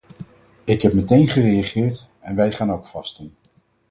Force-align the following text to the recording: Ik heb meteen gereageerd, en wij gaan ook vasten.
Ik 0.63 0.81
heb 0.81 0.93
meteen 0.93 1.27
gereageerd, 1.27 2.07
en 2.19 2.35
wij 2.35 2.51
gaan 2.51 2.71
ook 2.71 2.87
vasten. 2.87 3.35